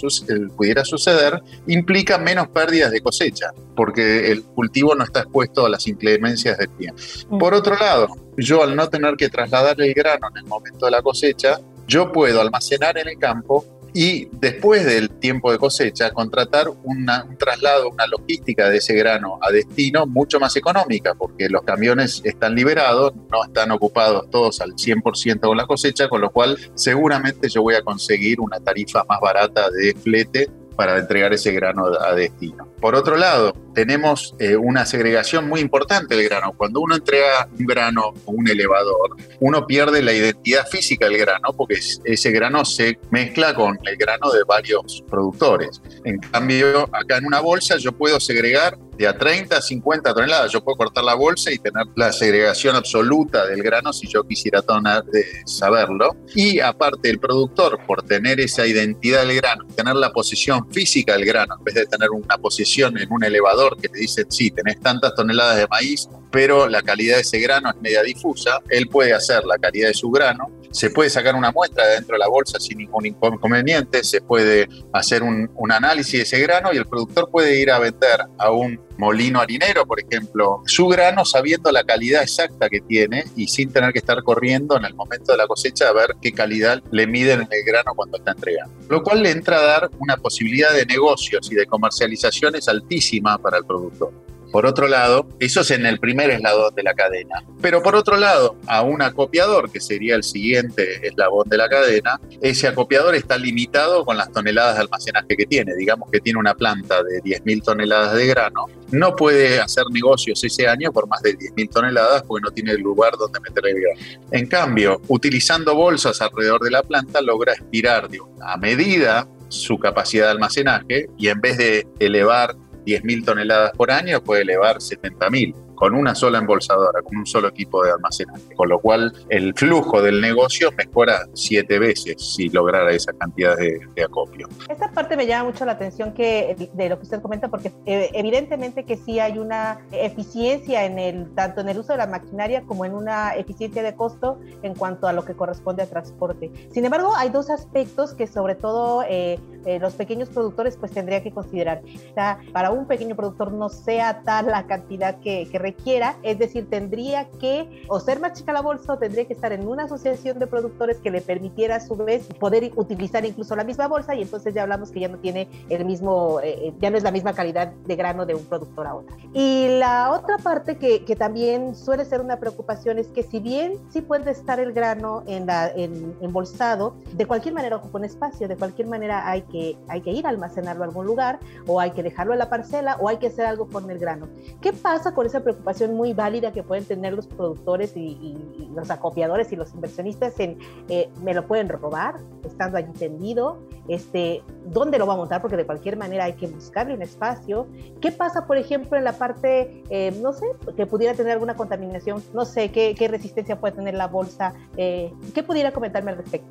pudiera 0.56 0.84
suceder, 0.84 1.40
implica 1.68 2.18
menos 2.18 2.48
pérdidas 2.48 2.90
de 2.90 3.00
cosecha, 3.00 3.52
porque 3.76 4.32
el 4.32 4.42
cultivo 4.42 4.96
no 4.96 5.04
está 5.04 5.20
expuesto 5.20 5.66
a 5.66 5.68
las 5.68 5.86
inclemencias 5.86 6.58
del 6.58 6.70
tiempo. 6.70 7.00
Mm. 7.28 7.38
Por 7.38 7.54
otro 7.54 7.76
lado, 7.76 8.08
yo 8.36 8.64
al 8.64 8.74
no 8.74 8.88
tener 8.88 9.16
que 9.16 9.28
trasladar 9.28 9.80
el 9.80 9.94
grano 9.94 10.26
en 10.32 10.38
el 10.38 10.46
momento 10.46 10.86
de 10.86 10.90
la 10.90 11.02
cosecha, 11.02 11.60
yo 11.88 12.12
puedo 12.12 12.40
almacenar 12.40 12.98
en 12.98 13.08
el 13.08 13.18
campo 13.18 13.64
y 13.94 14.28
después 14.32 14.84
del 14.84 15.10
tiempo 15.10 15.50
de 15.50 15.58
cosecha 15.58 16.10
contratar 16.10 16.68
un 16.68 17.06
traslado, 17.38 17.88
una 17.88 18.06
logística 18.06 18.68
de 18.68 18.76
ese 18.76 18.94
grano 18.94 19.38
a 19.40 19.50
destino 19.50 20.06
mucho 20.06 20.38
más 20.38 20.54
económica, 20.56 21.14
porque 21.14 21.48
los 21.48 21.62
camiones 21.62 22.20
están 22.22 22.54
liberados, 22.54 23.14
no 23.30 23.42
están 23.42 23.70
ocupados 23.70 24.30
todos 24.30 24.60
al 24.60 24.74
100% 24.74 25.40
con 25.40 25.56
la 25.56 25.66
cosecha, 25.66 26.08
con 26.08 26.20
lo 26.20 26.30
cual 26.30 26.58
seguramente 26.74 27.48
yo 27.48 27.62
voy 27.62 27.74
a 27.74 27.82
conseguir 27.82 28.40
una 28.40 28.60
tarifa 28.60 29.04
más 29.08 29.20
barata 29.20 29.70
de 29.70 29.94
flete 29.94 30.50
para 30.76 30.98
entregar 30.98 31.32
ese 31.32 31.50
grano 31.50 31.86
a 31.86 32.14
destino. 32.14 32.68
Por 32.80 32.94
otro 32.94 33.16
lado, 33.16 33.52
tenemos 33.74 34.34
eh, 34.38 34.56
una 34.56 34.86
segregación 34.86 35.48
muy 35.48 35.60
importante 35.60 36.16
del 36.16 36.28
grano. 36.28 36.52
Cuando 36.56 36.80
uno 36.80 36.94
entrega 36.94 37.48
un 37.58 37.66
grano 37.66 38.12
o 38.24 38.32
un 38.32 38.48
elevador, 38.48 39.16
uno 39.40 39.66
pierde 39.66 40.02
la 40.02 40.12
identidad 40.12 40.66
física 40.66 41.06
del 41.06 41.18
grano 41.18 41.52
porque 41.56 41.78
ese 42.04 42.30
grano 42.30 42.64
se 42.64 42.98
mezcla 43.10 43.54
con 43.54 43.78
el 43.84 43.96
grano 43.96 44.30
de 44.30 44.44
varios 44.44 45.02
productores. 45.08 45.80
En 46.04 46.18
cambio, 46.18 46.88
acá 46.92 47.18
en 47.18 47.26
una 47.26 47.40
bolsa 47.40 47.76
yo 47.78 47.92
puedo 47.92 48.20
segregar 48.20 48.78
de 48.96 49.06
a 49.06 49.16
30 49.16 49.56
a 49.56 49.62
50 49.62 50.12
toneladas. 50.12 50.52
Yo 50.52 50.62
puedo 50.62 50.76
cortar 50.76 51.04
la 51.04 51.14
bolsa 51.14 51.52
y 51.52 51.58
tener 51.58 51.86
la 51.94 52.12
segregación 52.12 52.74
absoluta 52.74 53.46
del 53.46 53.62
grano 53.62 53.92
si 53.92 54.08
yo 54.08 54.24
quisiera 54.24 54.60
de 54.60 55.24
saberlo. 55.46 56.16
Y 56.34 56.58
aparte, 56.58 57.08
el 57.08 57.20
productor, 57.20 57.78
por 57.86 58.02
tener 58.02 58.40
esa 58.40 58.66
identidad 58.66 59.24
del 59.24 59.36
grano, 59.36 59.64
tener 59.76 59.94
la 59.94 60.12
posición 60.12 60.68
física 60.72 61.12
del 61.12 61.24
grano, 61.24 61.54
en 61.58 61.64
vez 61.64 61.74
de 61.76 61.86
tener 61.86 62.10
una 62.10 62.36
posición 62.38 62.67
en 62.76 63.10
un 63.10 63.24
elevador 63.24 63.76
que 63.80 63.88
te 63.88 64.00
dice, 64.00 64.26
sí, 64.28 64.50
tenés 64.50 64.80
tantas 64.80 65.14
toneladas 65.14 65.56
de 65.56 65.66
maíz, 65.68 66.08
pero 66.30 66.68
la 66.68 66.82
calidad 66.82 67.16
de 67.16 67.22
ese 67.22 67.38
grano 67.38 67.70
es 67.70 67.76
media 67.80 68.02
difusa, 68.02 68.60
él 68.68 68.88
puede 68.88 69.14
hacer 69.14 69.44
la 69.44 69.58
calidad 69.58 69.88
de 69.88 69.94
su 69.94 70.10
grano 70.10 70.57
se 70.70 70.90
puede 70.90 71.10
sacar 71.10 71.34
una 71.34 71.52
muestra 71.52 71.86
de 71.86 71.94
dentro 71.94 72.14
de 72.14 72.18
la 72.18 72.28
bolsa 72.28 72.58
sin 72.60 72.78
ningún 72.78 73.06
inconveniente, 73.06 74.04
se 74.04 74.20
puede 74.20 74.68
hacer 74.92 75.22
un, 75.22 75.48
análisis 75.70 76.12
de 76.12 76.22
ese 76.22 76.40
grano 76.40 76.72
y 76.72 76.78
el 76.78 76.86
productor 76.86 77.30
puede 77.30 77.60
ir 77.60 77.70
a 77.70 77.78
vender 77.78 78.20
a 78.38 78.50
un 78.50 78.80
molino 78.96 79.38
harinero, 79.38 79.84
por 79.86 80.00
ejemplo, 80.00 80.62
su 80.66 80.88
grano 80.88 81.24
sabiendo 81.24 81.70
la 81.70 81.84
calidad 81.84 82.22
exacta 82.22 82.68
que 82.68 82.80
tiene 82.80 83.24
y 83.36 83.48
sin 83.48 83.70
tener 83.70 83.92
que 83.92 83.98
estar 83.98 84.22
corriendo 84.22 84.76
en 84.76 84.86
el 84.86 84.94
momento 84.94 85.32
de 85.32 85.38
la 85.38 85.46
cosecha 85.46 85.88
a 85.88 85.92
ver 85.92 86.16
qué 86.22 86.32
calidad 86.32 86.82
le 86.90 87.06
miden 87.06 87.42
en 87.42 87.48
el 87.50 87.64
grano 87.64 87.92
cuando 87.94 88.16
está 88.16 88.32
entregando. 88.32 88.74
Lo 88.88 89.02
cual 89.02 89.22
le 89.22 89.30
entra 89.30 89.58
a 89.58 89.62
dar 89.62 89.90
una 89.98 90.16
posibilidad 90.16 90.72
de 90.72 90.86
negocios 90.86 91.50
y 91.52 91.54
de 91.54 91.66
comercializaciones 91.66 92.66
altísima 92.66 93.38
para 93.38 93.58
el 93.58 93.64
productor. 93.64 94.12
Por 94.50 94.66
otro 94.66 94.88
lado, 94.88 95.26
eso 95.40 95.60
es 95.60 95.70
en 95.70 95.86
el 95.86 95.98
primer 95.98 96.30
eslabón 96.30 96.74
de 96.74 96.82
la 96.82 96.94
cadena. 96.94 97.42
Pero 97.60 97.82
por 97.82 97.94
otro 97.94 98.16
lado, 98.16 98.56
a 98.66 98.82
un 98.82 99.02
acopiador, 99.02 99.70
que 99.70 99.80
sería 99.80 100.14
el 100.14 100.22
siguiente 100.22 101.06
eslabón 101.06 101.48
de 101.48 101.56
la 101.58 101.68
cadena, 101.68 102.20
ese 102.40 102.68
acopiador 102.68 103.14
está 103.14 103.36
limitado 103.36 104.04
con 104.04 104.16
las 104.16 104.32
toneladas 104.32 104.76
de 104.76 104.82
almacenaje 104.82 105.36
que 105.36 105.46
tiene. 105.46 105.74
Digamos 105.74 106.10
que 106.10 106.20
tiene 106.20 106.38
una 106.38 106.54
planta 106.54 107.02
de 107.02 107.22
10.000 107.22 107.62
toneladas 107.62 108.14
de 108.14 108.26
grano, 108.26 108.66
no 108.90 109.14
puede 109.14 109.60
hacer 109.60 109.84
negocios 109.90 110.42
ese 110.42 110.66
año 110.66 110.92
por 110.92 111.08
más 111.08 111.20
de 111.22 111.36
10.000 111.36 111.70
toneladas 111.70 112.22
porque 112.22 112.44
no 112.44 112.50
tiene 112.50 112.74
lugar 112.74 113.12
donde 113.18 113.40
meter 113.40 113.66
el 113.66 113.80
grano. 113.80 114.26
En 114.30 114.46
cambio, 114.46 115.00
utilizando 115.08 115.74
bolsas 115.74 116.20
alrededor 116.22 116.62
de 116.62 116.70
la 116.70 116.82
planta, 116.82 117.20
logra 117.20 117.52
estirar 117.52 118.08
a 118.40 118.56
medida 118.56 119.28
su 119.48 119.78
capacidad 119.78 120.26
de 120.26 120.30
almacenaje 120.32 121.06
y 121.18 121.28
en 121.28 121.40
vez 121.40 121.58
de 121.58 121.86
elevar 121.98 122.54
10.000 122.88 123.24
toneladas 123.24 123.72
por 123.72 123.90
año 123.90 124.22
puede 124.22 124.42
elevar 124.42 124.78
70.000 124.78 125.67
con 125.78 125.94
una 125.94 126.12
sola 126.14 126.38
embolsadora, 126.38 127.02
con 127.02 127.18
un 127.18 127.26
solo 127.26 127.48
equipo 127.48 127.84
de 127.84 127.92
almacenaje, 127.92 128.52
con 128.56 128.68
lo 128.68 128.80
cual 128.80 129.12
el 129.28 129.54
flujo 129.54 130.02
del 130.02 130.20
negocio 130.20 130.70
mejora 130.76 131.20
siete 131.34 131.78
veces 131.78 132.16
si 132.34 132.48
lograra 132.48 132.90
esa 132.90 133.12
cantidad 133.12 133.56
de, 133.56 133.78
acopio. 134.02 134.48
Esta 134.68 134.90
parte 134.90 135.16
me 135.16 135.26
llama 135.26 135.50
mucho 135.50 135.64
la 135.64 135.72
atención 135.72 136.14
que, 136.14 136.70
de 136.72 136.88
lo 136.88 136.96
que 136.98 137.04
usted 137.04 137.20
comenta, 137.20 137.48
porque 137.48 137.72
eh, 137.86 138.10
evidentemente 138.14 138.84
que 138.84 138.96
sí 138.96 139.20
hay 139.20 139.38
una 139.38 139.78
eficiencia 139.92 140.84
en 140.84 140.98
el, 140.98 141.32
tanto 141.34 141.60
en 141.60 141.68
el 141.68 141.78
uso 141.78 141.92
de 141.92 141.98
la 141.98 142.06
maquinaria 142.06 142.62
como 142.62 142.84
en 142.84 142.94
una 142.94 143.34
eficiencia 143.34 143.82
de 143.82 143.94
costo 143.94 144.40
en 144.62 144.74
cuanto 144.74 145.06
a 145.06 145.12
lo 145.12 145.24
que 145.24 145.34
corresponde 145.34 145.84
a 145.84 145.86
transporte. 145.86 146.50
Sin 146.72 146.84
embargo, 146.84 147.12
hay 147.16 147.30
dos 147.30 147.50
aspectos 147.50 148.14
que 148.14 148.26
sobre 148.26 148.56
todo 148.56 149.04
eh, 149.08 149.38
eh, 149.64 149.78
los 149.78 149.94
pequeños 149.94 150.28
productores 150.28 150.76
pues 150.76 150.92
tendría 150.92 151.22
que 151.22 151.30
considerar. 151.30 151.82
O 151.84 152.14
sea, 152.14 152.38
para 152.52 152.70
un 152.70 152.86
pequeño 152.86 153.14
productor 153.14 153.52
no 153.52 153.68
sea 153.68 154.22
tal 154.22 154.46
la 154.46 154.66
cantidad 154.66 155.20
que, 155.20 155.48
que 155.50 155.58
requiera, 155.68 156.16
es 156.22 156.38
decir, 156.38 156.68
tendría 156.68 157.28
que 157.40 157.84
o 157.88 158.00
ser 158.00 158.20
más 158.20 158.32
chica 158.32 158.52
la 158.52 158.62
bolsa 158.62 158.94
o 158.94 158.98
tendría 158.98 159.26
que 159.26 159.34
estar 159.34 159.52
en 159.52 159.66
una 159.66 159.84
asociación 159.84 160.38
de 160.38 160.46
productores 160.46 160.98
que 160.98 161.10
le 161.10 161.20
permitiera 161.20 161.76
a 161.76 161.80
su 161.80 161.96
vez 161.96 162.26
poder 162.38 162.72
utilizar 162.76 163.24
incluso 163.24 163.54
la 163.54 163.64
misma 163.64 163.86
bolsa 163.88 164.14
y 164.14 164.22
entonces 164.22 164.54
ya 164.54 164.62
hablamos 164.62 164.90
que 164.90 165.00
ya 165.00 165.08
no 165.08 165.18
tiene 165.18 165.48
el 165.68 165.84
mismo, 165.84 166.40
eh, 166.40 166.68
eh, 166.68 166.74
ya 166.78 166.90
no 166.90 166.96
es 166.96 167.02
la 167.02 167.10
misma 167.10 167.32
calidad 167.32 167.72
de 167.86 167.96
grano 167.96 168.24
de 168.24 168.34
un 168.34 168.44
productor 168.44 168.86
a 168.86 168.94
otro. 168.94 169.16
Y 169.34 169.68
la 169.78 170.12
otra 170.12 170.38
parte 170.38 170.78
que, 170.78 171.04
que 171.04 171.16
también 171.16 171.74
suele 171.74 172.04
ser 172.04 172.20
una 172.20 172.38
preocupación 172.38 172.98
es 172.98 173.08
que 173.08 173.22
si 173.22 173.40
bien 173.40 173.74
sí 173.90 174.00
puede 174.00 174.30
estar 174.30 174.58
el 174.60 174.72
grano 174.72 175.22
en 175.26 175.46
la, 175.46 175.68
en, 175.68 176.16
embolsado, 176.20 176.96
de 177.12 177.26
cualquier 177.26 177.54
manera 177.54 177.76
ocupa 177.76 177.98
un 177.98 178.04
espacio, 178.04 178.48
de 178.48 178.56
cualquier 178.56 178.88
manera 178.88 179.28
hay 179.28 179.42
que, 179.42 179.76
hay 179.88 180.00
que 180.00 180.10
ir 180.10 180.26
a 180.26 180.30
almacenarlo 180.30 180.82
a 180.84 180.86
algún 180.86 181.06
lugar 181.06 181.38
o 181.66 181.80
hay 181.80 181.90
que 181.90 182.02
dejarlo 182.02 182.32
en 182.32 182.38
la 182.38 182.48
parcela 182.48 182.96
o 183.00 183.08
hay 183.08 183.18
que 183.18 183.28
hacer 183.28 183.44
algo 183.44 183.68
con 183.68 183.90
el 183.90 183.98
grano. 183.98 184.28
¿Qué 184.60 184.72
pasa 184.72 185.12
con 185.14 185.26
esa 185.26 185.40
preocupación? 185.40 185.57
Preocupación 185.58 185.94
muy 185.94 186.14
válida 186.14 186.52
que 186.52 186.62
pueden 186.62 186.84
tener 186.84 187.12
los 187.12 187.26
productores 187.26 187.96
y, 187.96 188.36
los 188.74 188.90
acopiadores 188.90 189.50
y 189.52 189.56
los 189.56 189.74
inversionistas 189.74 190.38
en 190.38 190.58
eh, 190.88 191.08
me 191.22 191.34
lo 191.34 191.46
pueden 191.46 191.68
robar 191.68 192.16
estando 192.44 192.78
allí 192.78 192.92
tendido, 192.92 193.58
este, 193.88 194.42
dónde 194.66 194.98
lo 194.98 195.06
va 195.06 195.14
a 195.14 195.16
montar, 195.16 195.40
porque 195.40 195.56
de 195.56 195.66
cualquier 195.66 195.96
manera 195.96 196.24
hay 196.24 196.34
que 196.34 196.46
buscarle 196.46 196.94
un 196.94 197.02
espacio. 197.02 197.66
¿Qué 198.00 198.12
pasa, 198.12 198.46
por 198.46 198.56
ejemplo, 198.56 198.96
en 198.96 199.04
la 199.04 199.14
parte, 199.14 199.82
eh, 199.90 200.16
no 200.22 200.32
sé, 200.32 200.46
que 200.76 200.86
pudiera 200.86 201.14
tener 201.14 201.32
alguna 201.32 201.56
contaminación? 201.56 202.22
No 202.32 202.44
sé, 202.44 202.70
¿qué, 202.70 202.94
qué 202.96 203.08
resistencia 203.08 203.58
puede 203.58 203.74
tener 203.74 203.94
la 203.94 204.06
bolsa? 204.06 204.54
Eh, 204.76 205.12
¿Qué 205.34 205.42
pudiera 205.42 205.72
comentarme 205.72 206.12
al 206.12 206.18
respecto? 206.18 206.48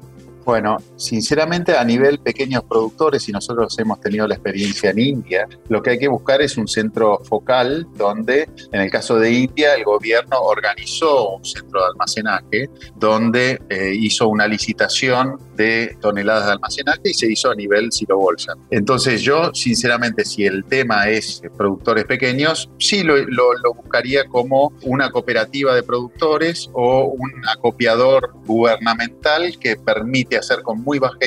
Bueno, 0.48 0.78
sinceramente 0.96 1.76
a 1.76 1.84
nivel 1.84 2.20
pequeños 2.20 2.64
productores, 2.64 3.28
y 3.28 3.34
nosotros 3.34 3.78
hemos 3.80 4.00
tenido 4.00 4.26
la 4.30 4.36
experiencia 4.36 4.92
en 4.92 5.00
India, 5.00 5.46
lo 5.68 5.84
que 5.84 5.90
hay 5.90 6.00
que 6.00 6.08
buscar 6.08 6.42
es 6.42 6.56
un 6.56 6.70
centro 6.70 7.20
focal 7.26 7.86
donde, 7.98 8.48
en 8.72 8.80
el 8.80 8.90
caso 8.90 9.20
de 9.20 9.30
India, 9.30 9.76
el 9.76 9.84
gobierno 9.84 10.40
organizó 10.40 11.36
un 11.36 11.44
centro 11.44 11.82
de 11.82 11.88
almacenaje 11.88 12.70
donde 12.96 13.60
eh, 13.68 13.92
hizo 13.94 14.30
una 14.30 14.48
licitación 14.48 15.38
de 15.58 15.98
toneladas 16.00 16.46
de 16.46 16.52
almacenaje 16.54 17.02
y 17.10 17.14
se 17.14 17.30
hizo 17.30 17.52
a 17.52 17.56
nivel 17.56 17.92
silo 17.92 18.18
bolsa. 18.18 18.54
Entonces 18.72 19.24
yo, 19.24 19.54
sinceramente, 19.54 20.24
si 20.24 20.46
el 20.46 20.64
tema 20.64 21.10
es 21.10 21.42
productores 21.58 22.06
pequeños, 22.06 22.70
sí 22.80 23.04
lo, 23.04 23.18
lo 23.18 23.74
buscaría 23.74 24.26
como 24.30 24.72
una 24.84 25.10
cooperativa 25.12 25.76
de 25.76 25.84
productores 25.84 26.70
o 26.72 27.06
un 27.06 27.32
acopiador 27.54 28.32
gubernamental 28.46 29.58
que 29.60 29.76
permite 29.76 30.37
hacer 30.38 30.62
con 30.64 30.82
muy 30.82 31.00
baja 31.00 31.18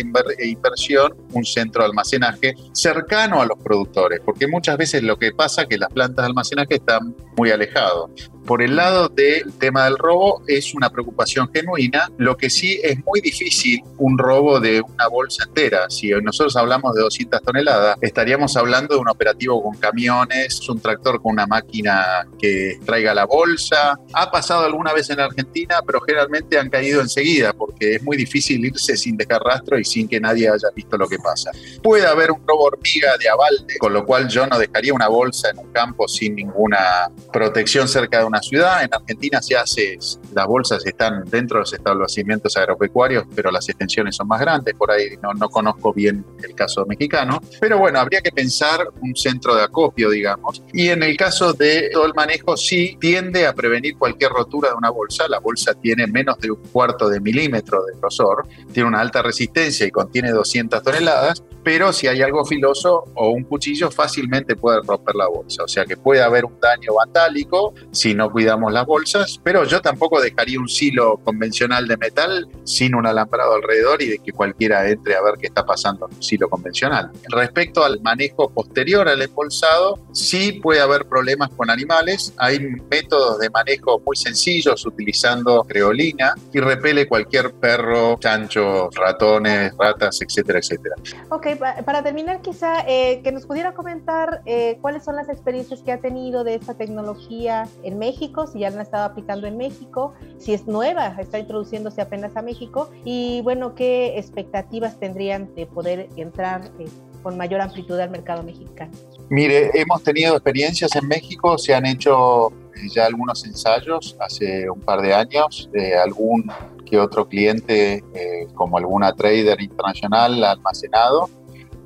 inversión 0.43 1.15
un 1.33 1.45
centro 1.45 1.83
de 1.83 1.89
almacenaje 1.89 2.55
cercano 2.73 3.41
a 3.41 3.47
los 3.47 3.59
productores, 3.59 4.21
porque 4.25 4.47
muchas 4.47 4.77
veces 4.77 5.03
lo 5.03 5.19
que 5.19 5.33
pasa 5.33 5.63
es 5.63 5.69
que 5.69 5.79
las 5.79 5.93
plantas 5.93 6.25
de 6.25 6.29
almacenaje 6.29 6.77
están 6.77 7.15
muy 7.37 7.51
alejados. 7.51 8.11
Por 8.47 8.63
el 8.63 8.75
lado 8.75 9.09
del 9.09 9.53
tema 9.59 9.85
del 9.85 9.97
robo 9.97 10.43
es 10.47 10.75
una 10.75 10.91
preocupación 10.91 11.51
genuina, 11.55 12.11
lo 12.17 12.37
que 12.37 12.51
sí 12.51 12.81
es 12.83 12.99
muy 13.05 13.21
difícil 13.21 13.81
un 13.99 14.19
robo 14.19 14.59
de 14.59 14.81
una 14.81 15.09
bolsa 15.09 15.45
entera. 15.45 15.89
Si 15.89 16.11
nosotros 16.11 16.57
hablamos 16.57 16.95
de 16.95 17.03
200 17.03 17.43
toneladas, 17.43 17.97
estaríamos 18.01 18.57
hablando 18.57 18.95
de 18.95 19.01
un 19.01 19.09
operativo 19.09 19.63
con 19.63 19.77
camiones, 19.77 20.69
un 20.69 20.81
tractor 20.81 21.23
con 21.23 21.33
una 21.35 21.47
máquina 21.47 22.27
que 22.39 22.79
traiga 22.85 23.15
la 23.15 23.25
bolsa. 23.25 23.99
Ha 24.15 24.31
pasado 24.31 24.65
alguna 24.65 24.93
vez 24.93 25.11
en 25.11 25.21
Argentina, 25.21 25.77
pero 25.87 26.01
generalmente 26.01 26.59
han 26.59 26.71
caído 26.71 27.01
enseguida 27.03 27.53
porque 27.53 27.97
es 27.97 28.03
muy 28.03 28.17
difícil 28.17 28.65
irse 28.65 28.97
sin 29.01 29.17
dejar 29.17 29.43
rastro 29.43 29.79
y 29.79 29.85
sin 29.85 30.09
que 30.09 30.21
nadie 30.21 30.49
haya 30.49 30.69
visto 30.75 30.97
lo 30.97 31.09
que 31.09 31.19
pasa. 31.19 31.51
Puede 31.83 32.07
haber 32.07 32.31
un 32.31 32.41
robo 32.47 32.65
hormiga 32.65 33.17
de 33.19 33.29
abalde, 33.29 33.79
con 33.79 33.93
lo 33.93 34.05
cual 34.05 34.29
yo 34.29 34.47
no 34.47 34.59
dejaría 34.59 34.95
una 34.95 35.09
bolsa 35.09 35.51
en 35.51 35.59
un 35.59 35.73
campo 35.73 36.09
sin 36.09 36.35
ninguna 36.35 37.11
protección 37.33 37.89
cerca 37.89 38.19
de 38.19 38.25
una 38.25 38.41
ciudad. 38.41 38.83
En 38.83 38.93
Argentina 38.93 39.41
se 39.43 39.57
hace, 39.57 39.99
las 40.33 40.47
bolsas 40.47 40.85
están 40.87 41.25
dentro 41.25 41.59
de 41.59 41.61
los 41.61 41.73
establecimientos 41.73 42.57
agropecuarios, 42.57 43.25
pero 43.35 43.51
las 43.51 43.69
extensiones 43.69 44.17
son 44.17 44.29
más 44.29 44.41
grandes. 44.41 44.75
Por 44.75 44.91
ahí 44.91 45.17
no, 45.23 45.33
no 45.35 45.49
conozco 45.49 45.93
bien 45.93 46.25
el 46.43 46.55
caso 46.55 46.85
mexicano. 46.87 47.41
Pero 47.61 47.79
bueno, 47.79 47.99
habría 47.99 48.21
que 48.21 48.31
pensar 48.31 48.89
un 49.01 49.15
centro 49.17 49.55
de 49.55 49.63
acopio, 49.63 50.11
digamos. 50.11 50.63
Y 50.73 50.89
en 50.89 51.03
el 51.03 51.17
caso 51.17 51.53
de 51.53 51.91
todo 51.93 52.07
el 52.07 52.15
manejo, 52.15 52.57
sí 52.57 52.97
tiende 53.01 53.47
a 53.47 53.55
prevenir 53.55 53.97
cualquier 53.97 54.31
rotura 54.31 54.71
de 54.71 54.75
una 54.75 54.91
bolsa. 54.91 55.29
La 55.29 55.39
bolsa 55.39 55.75
tiene 55.75 56.07
menos 56.07 56.39
de 56.39 56.51
un 56.51 56.63
cuarto 56.73 57.09
de 57.09 57.21
milímetro 57.21 57.85
de 57.85 57.99
grosor, 57.99 58.47
tiene 58.81 58.89
una 58.89 59.01
alta 59.01 59.21
resistencia 59.21 59.87
y 59.87 59.91
contiene 59.91 60.31
200 60.31 60.83
toneladas 60.83 61.43
pero 61.63 61.93
si 61.93 62.07
hay 62.07 62.23
algo 62.23 62.45
filoso 62.45 63.05
o 63.15 63.31
un 63.31 63.45
cuchillo 63.45 63.91
fácilmente 63.91 64.57
puede 64.57 64.81
romper 64.83 65.15
la 65.15 65.29
bolsa. 65.29 65.65
O 65.65 65.69
sea 65.69 65.85
que 65.85 65.97
puede 65.97 66.23
haber 66.23 66.45
un 66.45 66.59
daño 66.61 66.95
vandálico 66.95 67.75
si 67.93 68.15
no 68.15 68.31
cuidamos 68.31 68.73
las 68.73 68.87
bolsas, 68.87 69.41
pero 69.43 69.65
yo 69.65 69.81
tampoco 69.81 70.21
dejaría 70.21 70.59
un 70.59 70.69
silo 70.69 71.19
convencional 71.25 71.87
de 71.87 71.97
metal 71.97 72.49
sin 72.65 72.95
un 72.95 73.07
alambrado 73.07 73.55
alrededor 73.55 74.03
y 74.03 74.09
de 74.09 74.19
que 74.19 74.33
cualquiera 74.33 74.89
entre 74.89 75.17
a 75.17 75.23
ver 75.23 75.35
qué 75.39 75.47
está 75.47 75.65
pasando 75.65 76.09
en 76.09 76.17
un 76.17 76.23
silo 76.23 76.49
convencional. 76.49 77.11
Respecto 77.29 77.85
al 77.85 78.01
manejo 78.01 78.51
posterior 78.51 79.09
al 79.09 79.23
embolsado, 79.23 79.99
sí 80.13 80.61
puede 80.63 80.81
haber 80.81 81.07
problemas 81.07 81.51
con 81.51 81.71
animales. 81.71 82.33
Hay 82.37 82.61
métodos 82.91 83.39
de 83.39 83.51
manejo 83.51 84.01
muy 84.05 84.17
sencillos 84.17 84.85
utilizando 84.87 85.65
creolina 85.65 86.35
y 86.53 86.61
repele 86.61 87.07
cualquier 87.07 87.53
perro, 87.53 88.19
chancho, 88.19 88.91
ratones, 88.91 89.73
ratas, 89.79 90.21
etcétera, 90.23 90.59
etcétera. 90.59 90.97
Ok, 91.31 91.47
para 91.57 92.03
terminar, 92.03 92.41
quizá 92.41 92.85
eh, 92.87 93.21
que 93.23 93.33
nos 93.33 93.47
pudiera 93.47 93.75
comentar 93.75 94.43
eh, 94.47 94.79
cuáles 94.81 95.05
son 95.05 95.17
las 95.17 95.29
experiencias 95.29 95.83
que 95.83 95.93
ha 95.93 96.01
tenido 96.01 96.45
de 96.45 96.55
esta 96.55 96.75
tecnología 96.75 97.69
en 97.83 97.99
México, 97.99 98.47
si 98.47 98.61
ya 98.61 98.71
la 98.71 98.77
han 98.77 98.83
estado 98.83 99.05
aplicando 99.05 99.47
en 99.47 99.57
México, 99.57 100.15
si 100.39 100.53
es 100.53 100.67
nueva, 100.67 101.17
está 101.19 101.39
introduciéndose 101.39 102.01
apenas 102.01 102.37
a 102.37 102.43
México, 102.43 102.91
y 103.05 103.41
bueno, 103.43 103.75
qué 103.75 104.19
expectativas 104.19 104.99
tendrían 104.99 105.55
de 105.55 105.67
poder 105.67 106.09
entrar 106.17 106.71
eh, 106.79 106.87
con 107.23 107.37
mayor 107.37 107.61
amplitud 107.61 107.99
al 107.99 108.11
mercado 108.11 108.43
mexicano. 108.43 108.93
Mire, 109.29 109.71
hemos 109.75 110.03
tenido 110.03 110.35
experiencias 110.35 110.97
en 110.97 111.07
México, 111.07 111.59
se 111.59 111.75
han 111.75 111.87
hecho 111.87 112.53
ya 112.89 113.07
algunos 113.07 113.45
ensayos 113.45 114.17
hace 114.21 114.69
un 114.71 114.81
par 114.81 115.03
de 115.03 115.13
años 115.13 115.69
de 115.73 115.97
algún 115.97 116.51
que 116.91 116.99
otro 116.99 117.29
cliente, 117.29 118.03
eh, 118.15 118.49
como 118.55 118.77
alguna 118.77 119.13
trader 119.13 119.61
internacional, 119.61 120.43
almacenado, 120.43 121.31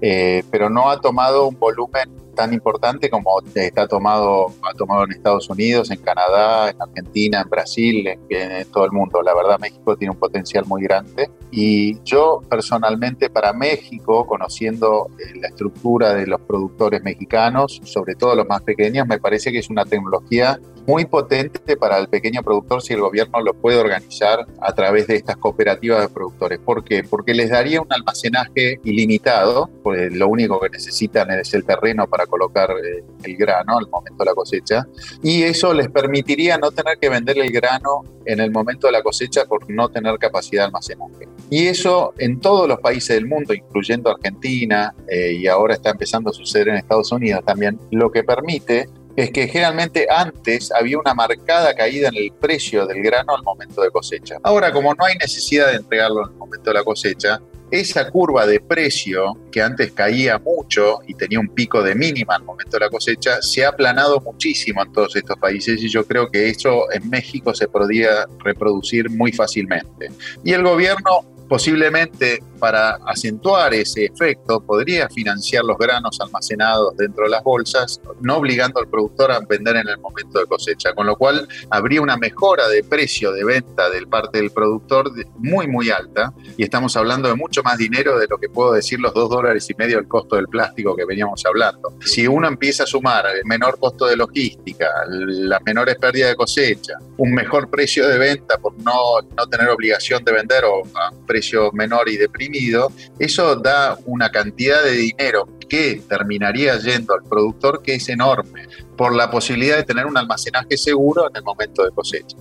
eh, 0.00 0.44
pero 0.50 0.68
no 0.68 0.90
ha 0.90 1.00
tomado 1.00 1.46
un 1.46 1.58
volumen 1.58 2.10
tan 2.34 2.52
importante 2.52 3.08
como 3.08 3.40
está 3.54 3.86
tomado, 3.86 4.52
ha 4.62 4.74
tomado 4.74 5.04
en 5.04 5.12
Estados 5.12 5.48
Unidos, 5.48 5.90
en 5.90 5.98
Canadá, 5.98 6.70
en 6.70 6.80
Argentina, 6.80 7.40
en 7.40 7.48
Brasil, 7.48 8.06
en, 8.06 8.20
en 8.28 8.70
todo 8.70 8.84
el 8.84 8.92
mundo. 8.92 9.22
La 9.22 9.34
verdad, 9.34 9.58
México 9.58 9.96
tiene 9.96 10.12
un 10.12 10.18
potencial 10.18 10.64
muy 10.66 10.82
grande. 10.82 11.30
Y 11.50 12.02
yo 12.02 12.40
personalmente 12.48 13.30
para 13.30 13.52
México, 13.52 14.26
conociendo 14.26 15.08
eh, 15.18 15.38
la 15.38 15.48
estructura 15.48 16.14
de 16.14 16.26
los 16.26 16.40
productores 16.40 17.02
mexicanos, 17.02 17.80
sobre 17.84 18.16
todo 18.16 18.34
los 18.34 18.46
más 18.46 18.62
pequeños, 18.62 19.06
me 19.06 19.18
parece 19.18 19.52
que 19.52 19.58
es 19.58 19.70
una 19.70 19.84
tecnología 19.84 20.58
muy 20.86 21.04
potente 21.06 21.76
para 21.76 21.98
el 21.98 22.08
pequeño 22.08 22.42
productor 22.42 22.82
si 22.82 22.92
el 22.92 23.00
gobierno 23.00 23.40
lo 23.40 23.54
puede 23.54 23.78
organizar 23.78 24.46
a 24.60 24.72
través 24.74 25.06
de 25.06 25.16
estas 25.16 25.36
cooperativas 25.36 26.00
de 26.00 26.08
productores. 26.08 26.58
¿Por 26.58 26.84
qué? 26.84 27.04
Porque 27.04 27.34
les 27.34 27.50
daría 27.50 27.80
un 27.80 27.92
almacenaje 27.92 28.80
ilimitado, 28.84 29.70
pues 29.82 30.12
lo 30.12 30.28
único 30.28 30.60
que 30.60 30.68
necesitan 30.70 31.30
es 31.30 31.54
el 31.54 31.64
terreno 31.64 32.06
para 32.06 32.23
colocar 32.26 32.70
eh, 32.70 33.04
el 33.22 33.36
grano 33.36 33.78
al 33.78 33.88
momento 33.88 34.18
de 34.18 34.24
la 34.24 34.34
cosecha, 34.34 34.86
y 35.22 35.42
eso 35.42 35.72
les 35.72 35.88
permitiría 35.88 36.58
no 36.58 36.70
tener 36.70 36.98
que 36.98 37.08
vender 37.08 37.38
el 37.38 37.50
grano 37.50 38.02
en 38.24 38.40
el 38.40 38.50
momento 38.50 38.86
de 38.86 38.92
la 38.92 39.02
cosecha 39.02 39.44
por 39.44 39.68
no 39.70 39.88
tener 39.88 40.18
capacidad 40.18 40.62
de 40.62 40.66
almacenaje. 40.66 41.28
Y 41.50 41.66
eso 41.66 42.14
en 42.18 42.40
todos 42.40 42.68
los 42.68 42.80
países 42.80 43.16
del 43.16 43.26
mundo, 43.26 43.54
incluyendo 43.54 44.10
Argentina, 44.10 44.94
eh, 45.08 45.32
y 45.32 45.46
ahora 45.46 45.74
está 45.74 45.90
empezando 45.90 46.30
a 46.30 46.32
suceder 46.32 46.68
en 46.68 46.76
Estados 46.76 47.12
Unidos 47.12 47.44
también, 47.44 47.78
lo 47.90 48.10
que 48.10 48.24
permite 48.24 48.88
es 49.16 49.30
que 49.30 49.46
generalmente 49.46 50.06
antes 50.10 50.72
había 50.72 50.98
una 50.98 51.14
marcada 51.14 51.72
caída 51.74 52.08
en 52.08 52.16
el 52.16 52.32
precio 52.32 52.86
del 52.86 53.02
grano 53.02 53.34
al 53.34 53.42
momento 53.42 53.82
de 53.82 53.90
cosecha. 53.90 54.38
Ahora, 54.42 54.72
como 54.72 54.92
no 54.94 55.04
hay 55.04 55.14
necesidad 55.16 55.68
de 55.68 55.76
entregarlo 55.76 56.24
en 56.24 56.32
el 56.32 56.36
momento 56.36 56.70
de 56.70 56.74
la 56.74 56.84
cosecha, 56.84 57.40
esa 57.80 58.08
curva 58.10 58.46
de 58.46 58.60
precio 58.60 59.36
que 59.50 59.60
antes 59.60 59.92
caía 59.92 60.38
mucho 60.38 61.00
y 61.06 61.14
tenía 61.14 61.40
un 61.40 61.48
pico 61.48 61.82
de 61.82 61.94
mínima 61.94 62.36
al 62.36 62.44
momento 62.44 62.76
de 62.76 62.80
la 62.80 62.88
cosecha, 62.88 63.42
se 63.42 63.64
ha 63.64 63.70
aplanado 63.70 64.20
muchísimo 64.20 64.82
en 64.82 64.92
todos 64.92 65.16
estos 65.16 65.36
países 65.38 65.82
y 65.82 65.88
yo 65.88 66.06
creo 66.06 66.30
que 66.30 66.48
eso 66.48 66.90
en 66.92 67.10
México 67.10 67.52
se 67.52 67.66
podría 67.66 68.26
reproducir 68.38 69.10
muy 69.10 69.32
fácilmente. 69.32 70.10
Y 70.44 70.52
el 70.52 70.62
gobierno 70.62 71.33
posiblemente 71.54 72.42
para 72.58 72.98
acentuar 73.06 73.74
ese 73.74 74.06
efecto 74.06 74.58
podría 74.58 75.08
financiar 75.08 75.64
los 75.64 75.78
granos 75.78 76.18
almacenados 76.20 76.96
dentro 76.96 77.24
de 77.24 77.30
las 77.30 77.44
bolsas, 77.44 78.00
no 78.22 78.38
obligando 78.38 78.80
al 78.80 78.88
productor 78.88 79.30
a 79.30 79.38
vender 79.38 79.76
en 79.76 79.88
el 79.88 79.98
momento 79.98 80.40
de 80.40 80.46
cosecha, 80.46 80.94
con 80.94 81.06
lo 81.06 81.14
cual 81.14 81.46
habría 81.70 82.00
una 82.00 82.16
mejora 82.16 82.66
de 82.68 82.82
precio 82.82 83.30
de 83.30 83.44
venta 83.44 83.88
del 83.88 84.08
parte 84.08 84.38
del 84.38 84.50
productor 84.50 85.12
muy, 85.36 85.68
muy 85.68 85.90
alta, 85.90 86.32
y 86.56 86.64
estamos 86.64 86.96
hablando 86.96 87.28
de 87.28 87.34
mucho 87.36 87.62
más 87.62 87.78
dinero 87.78 88.18
de 88.18 88.26
lo 88.28 88.38
que 88.38 88.48
puedo 88.48 88.72
decir 88.72 88.98
los 88.98 89.14
dos 89.14 89.30
dólares 89.30 89.68
y 89.70 89.74
medio 89.74 90.00
el 90.00 90.08
costo 90.08 90.34
del 90.34 90.48
plástico 90.48 90.96
que 90.96 91.04
veníamos 91.04 91.44
hablando. 91.46 91.92
Si 92.00 92.26
uno 92.26 92.48
empieza 92.48 92.82
a 92.82 92.86
sumar 92.86 93.26
el 93.26 93.44
menor 93.44 93.78
costo 93.78 94.06
de 94.06 94.16
logística, 94.16 94.88
las 95.06 95.62
menores 95.62 95.96
pérdidas 95.96 96.30
de 96.30 96.36
cosecha, 96.36 96.94
un 97.18 97.32
mejor 97.32 97.70
precio 97.70 98.08
de 98.08 98.18
venta 98.18 98.58
por 98.58 98.72
no, 98.82 99.20
no 99.36 99.46
tener 99.46 99.68
obligación 99.68 100.24
de 100.24 100.32
vender 100.32 100.64
o 100.64 100.82
a 100.94 101.10
un 101.10 101.26
menor 101.72 102.08
y 102.08 102.16
deprimido, 102.16 102.92
eso 103.18 103.56
da 103.56 103.98
una 104.06 104.30
cantidad 104.30 104.82
de 104.82 104.92
dinero 104.92 105.48
que 105.68 106.02
terminaría 106.08 106.78
yendo 106.78 107.14
al 107.14 107.24
productor 107.24 107.82
que 107.82 107.94
es 107.94 108.08
enorme 108.08 108.66
por 108.96 109.14
la 109.14 109.30
posibilidad 109.30 109.76
de 109.76 109.84
tener 109.84 110.06
un 110.06 110.16
almacenaje 110.16 110.76
seguro 110.76 111.28
en 111.28 111.36
el 111.36 111.42
momento 111.42 111.84
de 111.84 111.90
cosecha. 111.90 112.36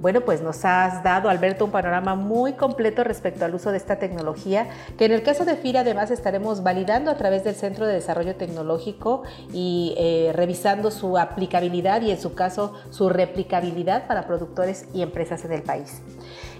Bueno, 0.00 0.20
pues 0.20 0.42
nos 0.42 0.64
has 0.64 1.02
dado, 1.02 1.28
Alberto, 1.28 1.64
un 1.64 1.72
panorama 1.72 2.14
muy 2.14 2.52
completo 2.52 3.02
respecto 3.02 3.44
al 3.44 3.54
uso 3.56 3.72
de 3.72 3.78
esta 3.78 3.98
tecnología, 3.98 4.68
que 4.96 5.06
en 5.06 5.12
el 5.12 5.24
caso 5.24 5.44
de 5.44 5.56
FIRA 5.56 5.80
además 5.80 6.12
estaremos 6.12 6.62
validando 6.62 7.10
a 7.10 7.16
través 7.16 7.42
del 7.42 7.56
Centro 7.56 7.84
de 7.84 7.94
Desarrollo 7.94 8.36
Tecnológico 8.36 9.24
y 9.52 9.94
eh, 9.98 10.30
revisando 10.34 10.92
su 10.92 11.18
aplicabilidad 11.18 12.02
y 12.02 12.12
en 12.12 12.20
su 12.20 12.34
caso 12.34 12.74
su 12.90 13.08
replicabilidad 13.08 14.06
para 14.06 14.28
productores 14.28 14.86
y 14.94 15.02
empresas 15.02 15.44
en 15.44 15.52
el 15.52 15.62
país. 15.62 16.00